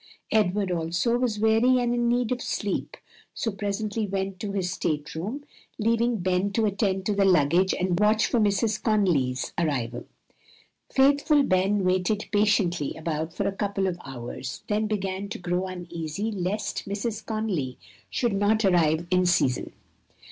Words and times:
Edward 0.31 0.71
also 0.71 1.15
was 1.19 1.37
weary 1.39 1.77
and 1.79 1.93
in 1.93 2.09
need 2.09 2.31
of 2.31 2.41
sleep, 2.41 2.97
so 3.35 3.51
presently 3.51 4.07
went 4.07 4.39
to 4.39 4.51
his 4.51 4.71
state 4.71 5.13
room, 5.13 5.43
leaving 5.77 6.17
Ben 6.17 6.51
to 6.53 6.65
attend 6.65 7.05
to 7.05 7.13
the 7.13 7.23
luggage 7.23 7.71
and 7.75 7.99
watch 7.99 8.25
for 8.25 8.39
Mrs. 8.39 8.81
Conly's 8.81 9.53
arrival. 9.59 10.07
Faithful 10.91 11.43
Ben 11.43 11.83
waited 11.83 12.25
patiently 12.31 12.95
about 12.97 13.31
for 13.31 13.47
a 13.47 13.51
couple 13.55 13.85
of 13.85 13.99
hours, 14.03 14.63
then 14.67 14.87
began 14.87 15.29
to 15.29 15.37
grow 15.37 15.67
uneasy 15.67 16.31
lest 16.31 16.85
Mrs. 16.89 17.23
Conly 17.23 17.77
should 18.09 18.33
not 18.33 18.65
arrive 18.65 19.05
in 19.11 19.27
season. 19.27 19.71